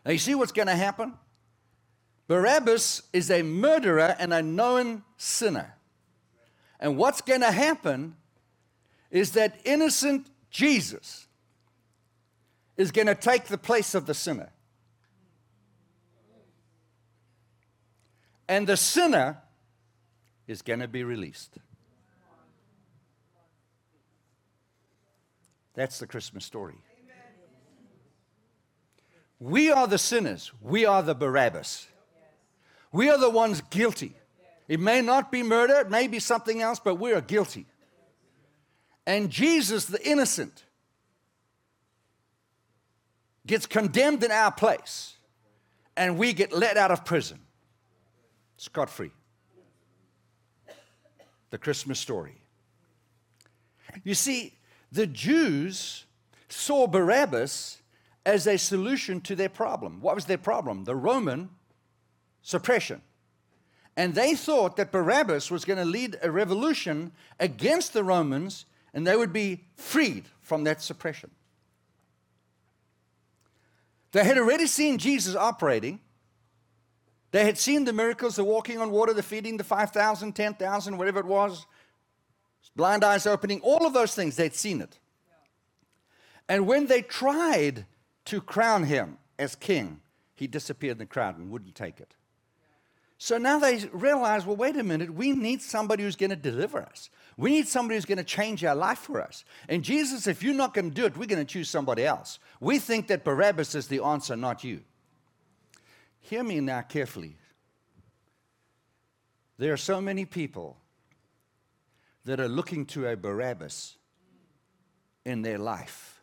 [0.05, 1.15] Now, you see what's going to happen?
[2.29, 5.75] Barabbas is a murderer and a known sinner.
[6.79, 8.15] And what's going to happen
[9.11, 11.27] is that innocent Jesus
[12.77, 14.51] is going to take the place of the sinner.
[18.47, 19.39] And the sinner
[20.49, 21.59] is going to be released.
[25.75, 26.75] That's the Christmas story.
[29.39, 30.51] We are the sinners.
[30.61, 31.87] We are the Barabbas.
[32.91, 34.15] We are the ones guilty.
[34.67, 37.67] It may not be murder, it may be something else, but we are guilty.
[39.07, 40.65] And Jesus, the innocent,
[43.47, 45.17] gets condemned in our place,
[45.97, 47.39] and we get let out of prison
[48.59, 49.13] scot free.
[51.51, 52.41] The Christmas story.
[54.05, 54.55] You see,
[54.93, 56.05] the Jews
[56.49, 57.79] saw Barabbas
[58.27, 60.01] as a solution to their problem.
[60.01, 60.85] What was their problem?
[60.85, 61.51] The Roman
[62.43, 63.03] suppression.
[63.97, 69.07] And they thought that Barabbas was going to lead a revolution against the Romans and
[69.07, 71.31] they would be freed from that suppression.
[74.13, 76.01] They had already seen Jesus operating.
[77.31, 81.21] They had seen the miracles, the walking on water, the feeding the 5,000, 10,000, whatever
[81.21, 81.67] it was,
[82.75, 84.99] blind eyes opening, all of those things, they'd seen it.
[86.49, 87.85] And when they tried
[88.27, 90.01] to crown him as king,
[90.35, 92.15] he disappeared in the crowd and wouldn't take it.
[93.19, 96.81] So now they realize, well, wait a minute, we need somebody who's going to deliver
[96.81, 97.11] us.
[97.37, 99.45] We need somebody who's going to change our life for us.
[99.69, 102.39] And Jesus, if you're not going to do it, we're going to choose somebody else.
[102.61, 104.83] We think that Barabbas is the answer, not you.
[106.29, 107.37] Hear me now carefully.
[109.57, 110.77] There are so many people
[112.27, 113.97] that are looking to a Barabbas
[115.25, 116.23] in their life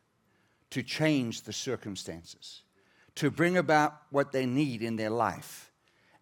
[0.69, 2.61] to change the circumstances,
[3.15, 5.71] to bring about what they need in their life,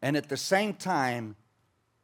[0.01, 1.35] and at the same time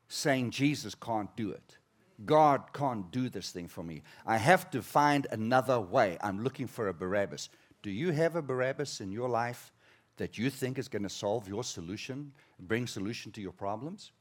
[0.10, 1.78] saying, Jesus can't do it.
[2.26, 4.02] God can't do this thing for me.
[4.26, 6.18] I have to find another way.
[6.20, 7.48] I'm looking for a Barabbas.
[7.82, 9.72] Do you have a Barabbas in your life
[10.20, 14.12] that you think is going to solve your solution, bring solution to your problems?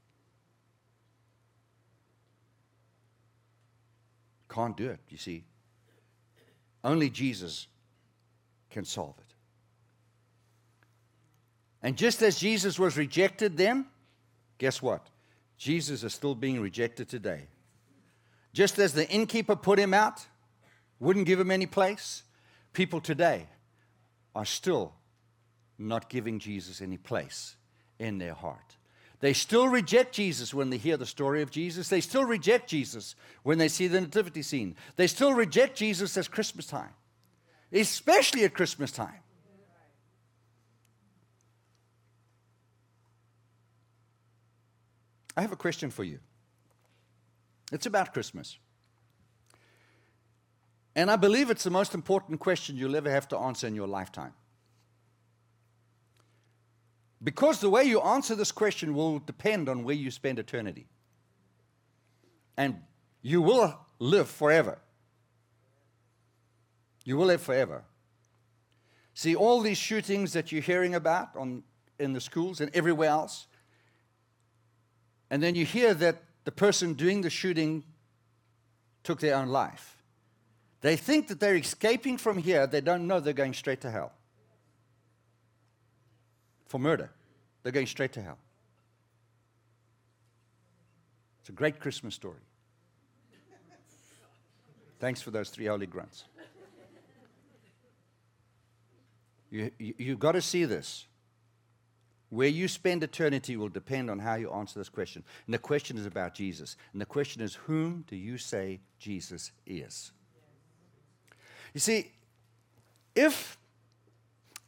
[4.48, 5.44] Can't do it, you see.
[6.84, 7.66] Only Jesus
[8.70, 9.34] can solve it.
[11.82, 13.84] And just as Jesus was rejected then,
[14.56, 15.08] guess what?
[15.56, 17.48] Jesus is still being rejected today.
[18.52, 20.24] Just as the innkeeper put him out,
[21.00, 22.22] wouldn't give him any place,
[22.72, 23.48] people today
[24.37, 24.94] are still
[25.78, 27.56] not giving Jesus any place
[27.98, 28.76] in their heart.
[29.20, 31.88] They still reject Jesus when they hear the story of Jesus.
[31.88, 34.76] They still reject Jesus when they see the nativity scene.
[34.96, 36.92] They still reject Jesus at Christmas time,
[37.72, 39.20] especially at Christmas time.
[45.36, 46.18] I have a question for you.
[47.70, 48.58] It's about Christmas.
[50.96, 53.86] And I believe it's the most important question you'll ever have to answer in your
[53.86, 54.32] lifetime.
[57.22, 60.87] Because the way you answer this question will depend on where you spend eternity.
[62.57, 62.76] And
[63.22, 64.78] you will live forever.
[67.04, 67.85] You will live forever.
[69.14, 71.64] See, all these shootings that you're hearing about on,
[71.98, 73.46] in the schools and everywhere else,
[75.31, 77.85] and then you hear that the person doing the shooting
[79.02, 79.96] took their own life.
[80.81, 84.12] They think that they're escaping from here, they don't know they're going straight to hell
[86.68, 87.11] for murder.
[87.62, 88.38] They're going straight to hell.
[91.40, 92.40] It's a great Christmas story.
[95.00, 96.24] Thanks for those three holy grunts.
[99.50, 101.07] You, you, you've got to see this.
[102.31, 105.24] Where you spend eternity will depend on how you answer this question.
[105.46, 106.76] And the question is about Jesus.
[106.92, 110.12] And the question is, whom do you say Jesus is?
[111.72, 112.12] You see,
[113.14, 113.57] if,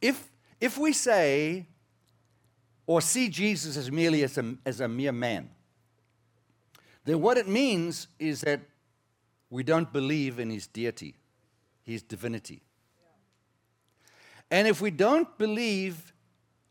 [0.01, 1.67] if, if we say
[2.87, 5.49] or see Jesus as merely as a, as a mere man,
[7.05, 8.61] then what it means is that
[9.49, 11.15] we don't believe in his deity,
[11.83, 12.61] his divinity.
[14.49, 16.13] And if we don't believe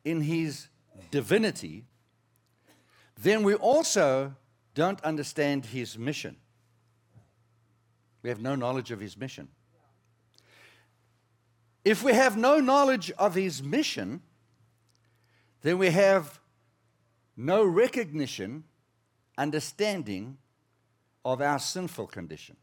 [0.05, 0.69] in his
[1.11, 1.85] divinity,
[3.23, 4.35] then we also
[4.75, 6.37] don't understand his mission.
[8.23, 9.49] We have no knowledge of his mission.
[11.85, 14.23] If we have no knowledge of his mission,
[15.63, 16.41] then we have
[17.37, 18.65] no recognition,
[19.37, 20.39] understanding
[21.25, 22.57] of our sinful condition.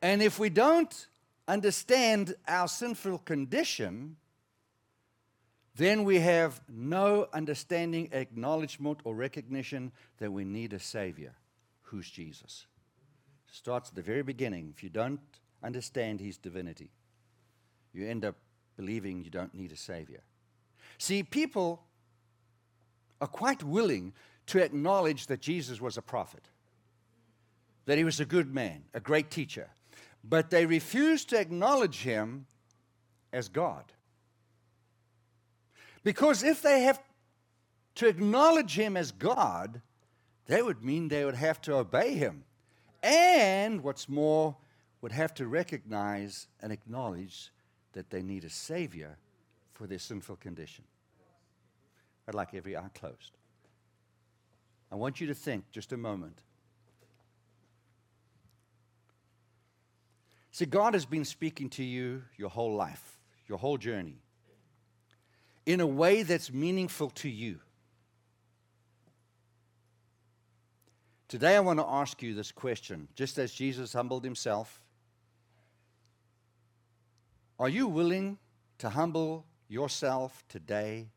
[0.00, 1.08] And if we don't
[1.46, 4.16] understand our sinful condition,
[5.74, 11.34] then we have no understanding, acknowledgement, or recognition that we need a Savior.
[11.82, 12.66] Who's Jesus?
[13.50, 14.72] Starts at the very beginning.
[14.76, 15.20] If you don't
[15.62, 16.90] understand His divinity,
[17.92, 18.36] you end up
[18.78, 20.22] believing you don't need a Savior.
[20.96, 21.82] See, people
[23.20, 24.14] are quite willing
[24.46, 26.48] to acknowledge that Jesus was a prophet,
[27.86, 29.68] that he was a good man, a great teacher,
[30.22, 32.46] but they refuse to acknowledge him
[33.32, 33.84] as God.
[36.04, 37.02] Because if they have
[37.96, 39.82] to acknowledge him as God,
[40.46, 42.44] that would mean they would have to obey him.
[43.02, 44.56] And what's more,
[45.00, 47.52] would have to recognize and acknowledge
[47.92, 49.16] that they need a Savior
[49.72, 50.84] for their sinful condition.
[52.26, 53.38] I'd like every eye closed.
[54.90, 56.42] I want you to think just a moment.
[60.50, 63.18] See, God has been speaking to you your whole life,
[63.48, 64.16] your whole journey,
[65.66, 67.60] in a way that's meaningful to you.
[71.28, 74.80] Today, I want to ask you this question, just as Jesus humbled himself.
[77.58, 78.38] Are you willing
[78.78, 81.08] to humble yourself today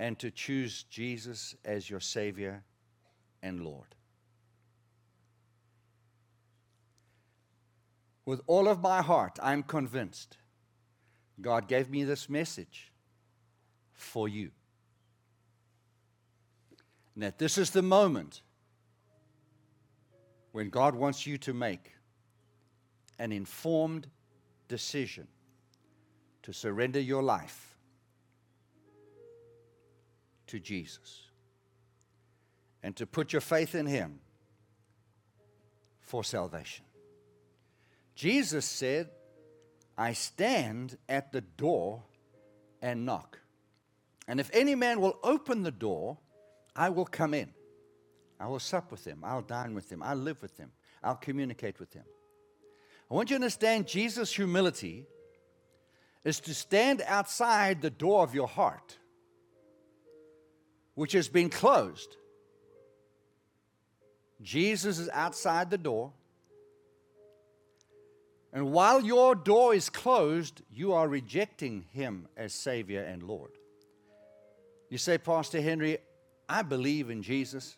[0.00, 2.64] and to choose Jesus as your Savior
[3.40, 3.94] and Lord?
[8.26, 10.38] With all of my heart, I'm convinced
[11.40, 12.92] God gave me this message
[13.92, 14.50] for you.
[17.14, 18.42] And that this is the moment
[20.50, 21.92] when God wants you to make
[23.20, 24.08] an informed
[24.66, 25.28] decision
[26.44, 27.76] to surrender your life
[30.46, 31.22] to Jesus
[32.82, 34.20] and to put your faith in Him
[36.00, 36.84] for salvation.
[38.14, 39.08] Jesus said,
[39.96, 42.02] I stand at the door
[42.82, 43.40] and knock.
[44.28, 46.18] And if any man will open the door,
[46.76, 47.50] I will come in.
[48.38, 49.20] I will sup with him.
[49.24, 50.02] I'll dine with him.
[50.02, 50.72] I'll live with him.
[51.02, 52.04] I'll communicate with him.
[53.10, 55.06] I want you to understand Jesus' humility
[56.24, 58.96] is to stand outside the door of your heart,
[60.94, 62.16] which has been closed.
[64.42, 66.12] Jesus is outside the door.
[68.52, 73.50] And while your door is closed, you are rejecting him as Savior and Lord.
[74.90, 75.98] You say, Pastor Henry,
[76.48, 77.76] I believe in Jesus.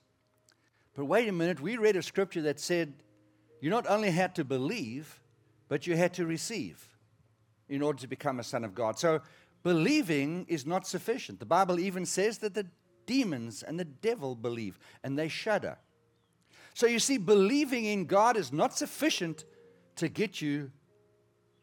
[0.95, 2.93] But wait a minute, we read a scripture that said
[3.61, 5.21] you not only had to believe,
[5.69, 6.96] but you had to receive
[7.69, 8.99] in order to become a son of God.
[8.99, 9.21] So
[9.63, 11.41] believing is not sufficient.
[11.41, 12.67] The Bible even says that the
[13.07, 15.79] demons and the devil believe and they shudder.
[16.75, 19.45] So you see, believing in God is not sufficient
[19.97, 20.71] to get you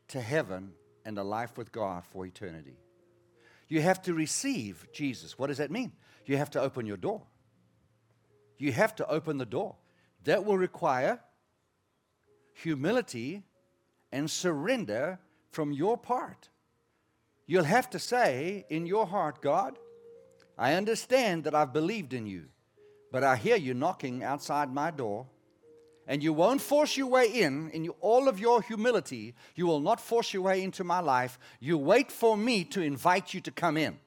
[0.08, 0.72] to heaven
[1.06, 2.78] and a life with God for eternity.
[3.68, 5.38] You have to receive Jesus.
[5.38, 5.92] What does that mean?
[6.26, 7.22] You have to open your door.
[8.58, 9.76] You have to open the door.
[10.24, 11.20] That will require
[12.54, 13.44] humility
[14.12, 15.20] and surrender
[15.54, 16.50] from your part.
[17.46, 19.78] You'll have to say in your heart, God,
[20.58, 22.46] I understand that I've believed in you,
[23.12, 25.28] but I hear you knocking outside my door
[26.08, 30.02] and you won't force your way in, in all of your humility, you will not
[30.02, 31.40] force your way into my life.
[31.60, 33.98] You wait for me to invite you to come in.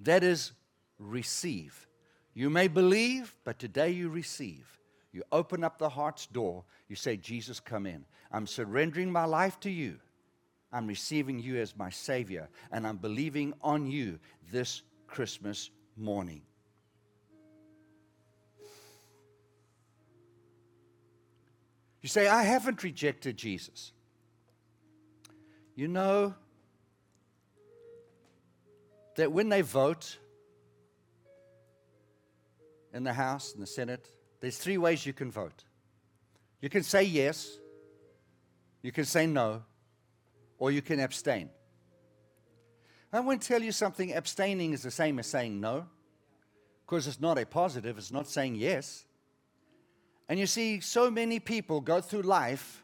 [0.00, 0.52] That is
[0.98, 1.86] receive.
[2.34, 4.66] You may believe, but today you receive.
[5.12, 6.64] You open up the heart's door.
[6.88, 8.04] You say, Jesus, come in.
[8.32, 10.00] I'm surrendering my life to you.
[10.74, 14.18] I'm receiving you as my Savior, and I'm believing on you
[14.50, 16.42] this Christmas morning.
[22.02, 23.92] You say, I haven't rejected Jesus.
[25.76, 26.34] You know
[29.14, 30.18] that when they vote
[32.92, 34.10] in the House and the Senate,
[34.40, 35.62] there's three ways you can vote.
[36.60, 37.58] You can say yes,
[38.82, 39.62] you can say no,
[40.58, 41.50] or you can abstain.
[43.12, 45.86] I want to tell you something abstaining is the same as saying no,
[46.84, 49.04] because it's not a positive, it's not saying yes.
[50.28, 52.82] And you see, so many people go through life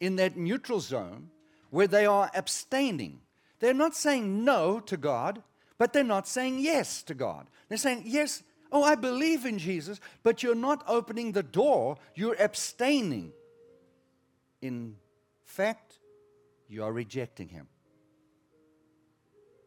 [0.00, 1.30] in that neutral zone
[1.70, 3.20] where they are abstaining.
[3.60, 5.42] They're not saying no to God,
[5.78, 7.46] but they're not saying yes to God.
[7.68, 8.42] They're saying, yes,
[8.72, 13.32] oh, I believe in Jesus, but you're not opening the door, you're abstaining.
[14.60, 14.96] In
[15.44, 15.99] fact,
[16.70, 17.66] you are rejecting Him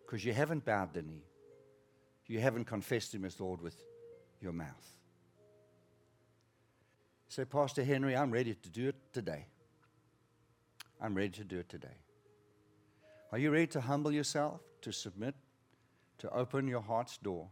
[0.05, 1.25] because you haven't bowed the knee,
[2.27, 3.75] you haven't confessed Him as Lord with
[4.39, 4.97] your mouth.
[7.27, 9.47] Say, Pastor Henry, I'm ready to do it today.
[11.01, 11.97] I'm ready to do it today.
[13.31, 15.35] Are you ready to humble yourself, to submit,
[16.19, 17.49] to open your heart's door?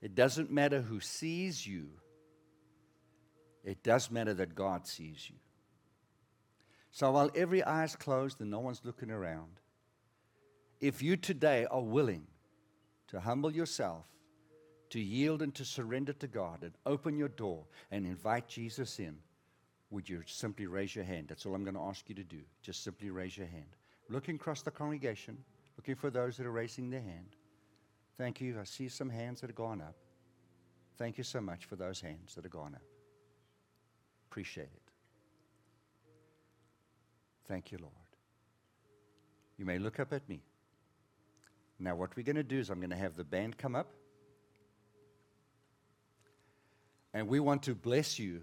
[0.00, 1.88] It doesn't matter who sees you,
[3.64, 5.36] it does matter that God sees you.
[6.90, 9.60] So while every eye is closed and no one's looking around,
[10.80, 12.26] if you today are willing
[13.08, 14.04] to humble yourself,
[14.90, 19.16] to yield and to surrender to God and open your door and invite Jesus in,
[19.90, 21.28] would you simply raise your hand?
[21.28, 22.40] That's all I'm going to ask you to do.
[22.62, 23.76] Just simply raise your hand.
[24.08, 25.38] Looking across the congregation,
[25.76, 27.36] looking for those that are raising their hand.
[28.16, 28.58] Thank you.
[28.60, 29.94] I see some hands that have gone up.
[30.96, 32.82] Thank you so much for those hands that have gone up.
[34.30, 34.87] Appreciate it.
[37.48, 37.92] Thank you, Lord.
[39.56, 40.40] You may look up at me.
[41.78, 43.90] Now, what we're going to do is I'm going to have the band come up.
[47.14, 48.42] And we want to bless you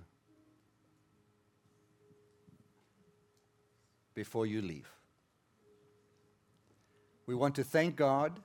[4.16, 4.90] before you leave.
[7.28, 8.40] We want to thank God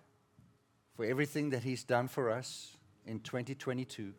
[0.94, 4.12] for everything that He's done for us in 2022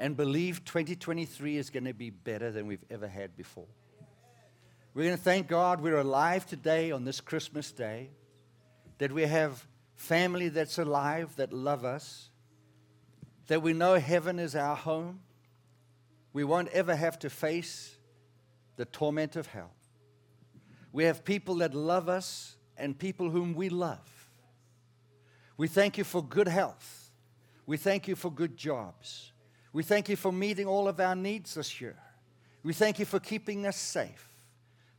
[0.00, 3.66] and believe 2023 is going to be better than we've ever had before.
[4.92, 8.10] We're going to thank God we're alive today on this Christmas day,
[8.98, 9.64] that we have
[9.94, 12.30] family that's alive that love us,
[13.46, 15.20] that we know heaven is our home.
[16.32, 17.96] We won't ever have to face
[18.76, 19.70] the torment of hell.
[20.92, 24.28] We have people that love us and people whom we love.
[25.56, 27.10] We thank you for good health.
[27.64, 29.32] We thank you for good jobs.
[29.72, 31.96] We thank you for meeting all of our needs this year.
[32.64, 34.29] We thank you for keeping us safe,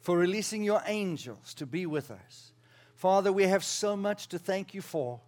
[0.02, 2.52] for releasing your angels to be with us.
[2.96, 5.22] Father, we have so much to thank you for.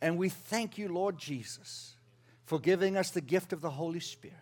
[0.00, 1.96] And we thank you, Lord Jesus,
[2.44, 4.36] for giving us the gift of the Holy Spirit.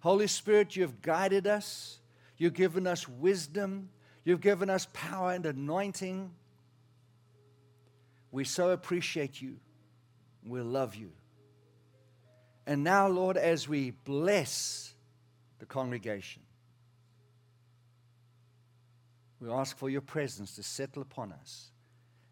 [0.00, 1.98] Holy Spirit, you have guided us.
[2.36, 3.90] You've given us wisdom.
[4.24, 6.30] You've given us power and anointing.
[8.30, 9.56] We so appreciate you.
[10.46, 11.10] We love you.
[12.66, 14.94] And now, Lord, as we bless
[15.58, 16.42] the congregation,
[19.40, 21.70] we ask for your presence to settle upon us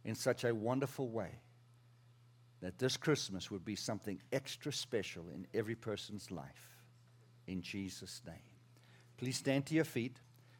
[0.04, 1.30] in such a wonderful way
[2.60, 6.76] that this Christmas would be something extra special in every person's life.
[7.46, 8.36] In Jesus' name.
[9.18, 10.16] Please stand to your feet.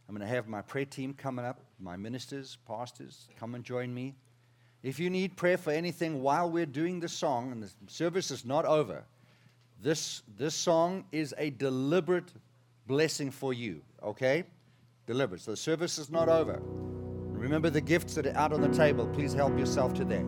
[0.09, 3.93] I'm going to have my prayer team coming up, my ministers, pastors, come and join
[3.93, 4.15] me.
[4.83, 8.45] If you need prayer for anything while we're doing the song, and the service is
[8.45, 9.03] not over,
[9.83, 12.33] this, this song is a deliberate
[12.87, 14.45] blessing for you, okay?
[15.07, 15.41] Deliberate.
[15.41, 16.61] So the service is not over.
[16.63, 19.07] Remember the gifts that are out on the table.
[19.07, 20.25] Please help yourself to that.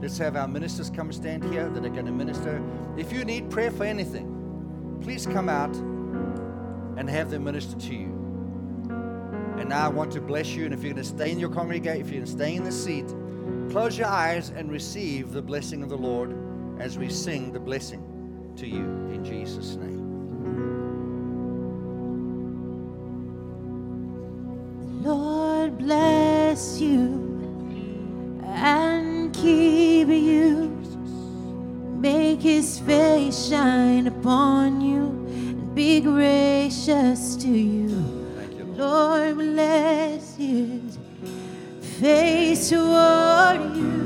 [0.00, 2.62] Let's have our ministers come stand here that are going to minister.
[2.96, 5.74] If you need prayer for anything, please come out
[6.96, 8.06] and have them minister to you.
[9.58, 10.64] And now I want to bless you.
[10.64, 12.64] And if you're going to stay in your congregation, if you're going to stay in
[12.64, 13.06] the seat,
[13.70, 16.34] close your eyes and receive the blessing of the Lord
[16.78, 20.79] as we sing the blessing to you in Jesus' name.
[26.60, 30.68] Bless you and keep you.
[31.98, 37.88] Make his face shine upon you and be gracious to you.
[38.76, 38.76] Lord.
[38.76, 40.98] Lord bless his
[41.98, 43.99] face toward you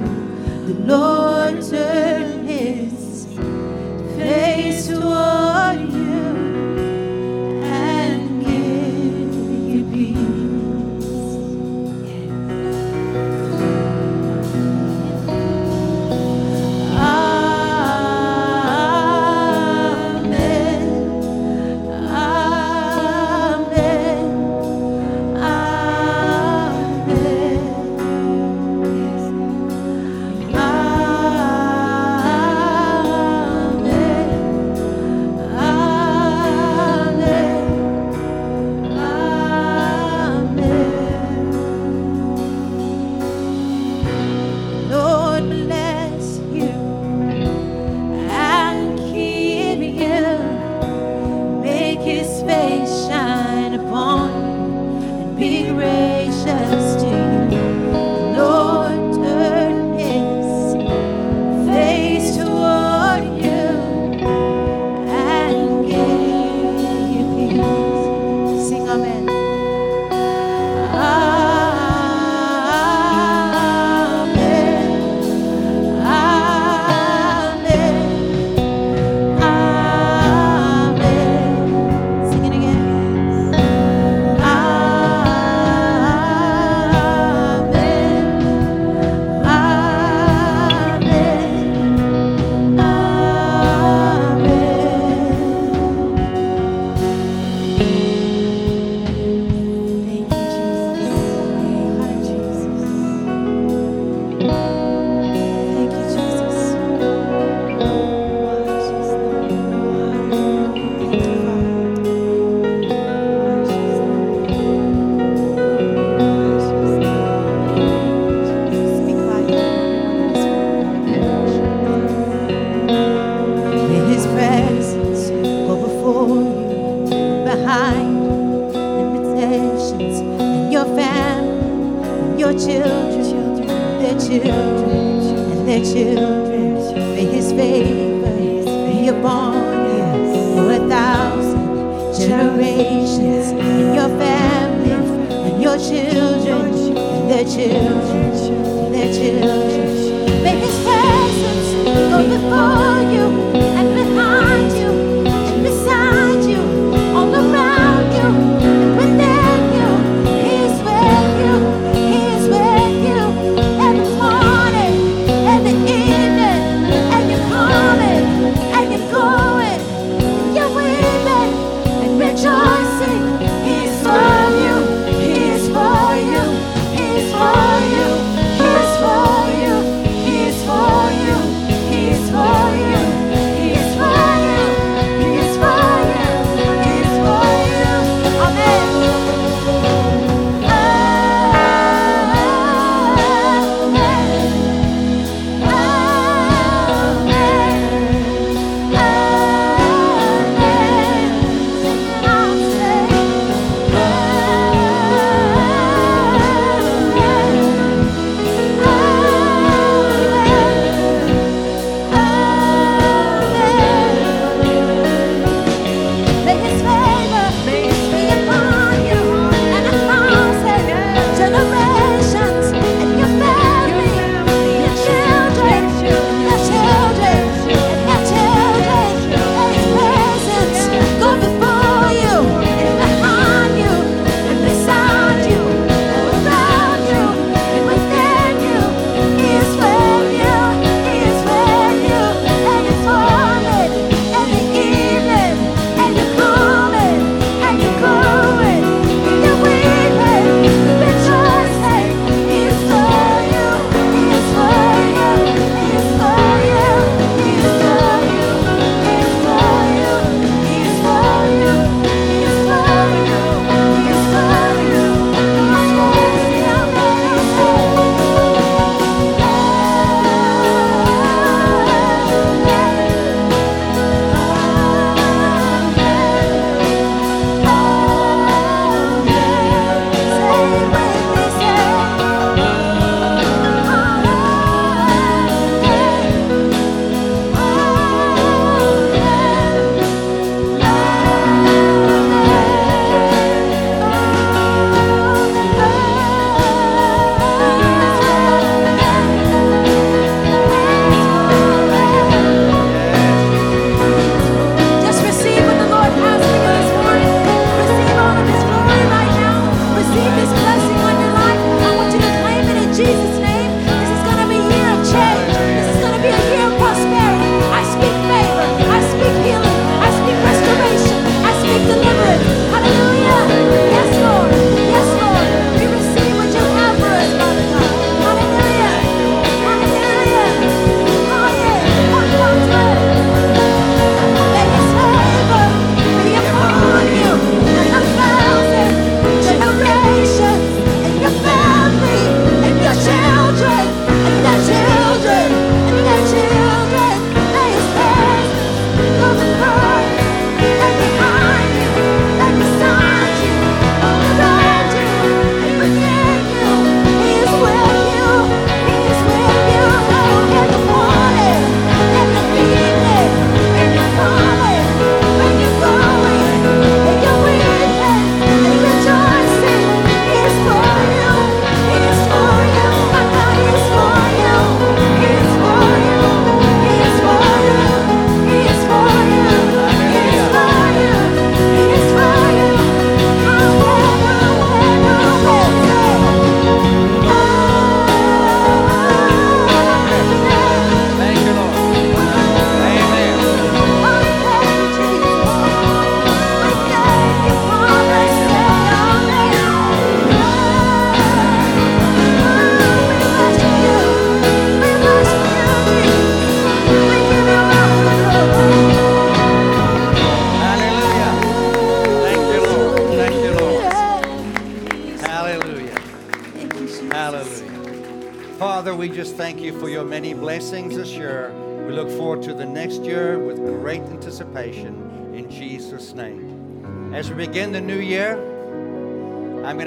[0.00, 3.26] The Lord turned his
[4.16, 5.41] face toward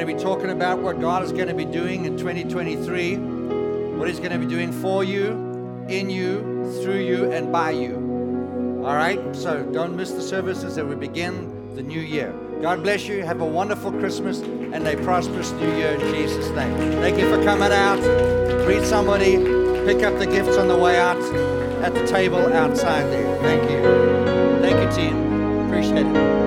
[0.05, 3.15] to be talking about what God is going to be doing in 2023,
[3.97, 5.31] what He's going to be doing for you,
[5.89, 6.41] in you,
[6.83, 7.95] through you, and by you.
[8.85, 9.19] All right?
[9.35, 12.33] So don't miss the services as we begin the new year.
[12.61, 13.23] God bless you.
[13.23, 16.75] Have a wonderful Christmas and a prosperous new year in Jesus' name.
[17.01, 17.99] Thank you for coming out.
[18.65, 19.37] Greet somebody.
[19.85, 21.21] Pick up the gifts on the way out
[21.83, 23.37] at the table outside there.
[23.41, 24.61] Thank you.
[24.61, 25.65] Thank you, team.
[25.67, 26.44] Appreciate it.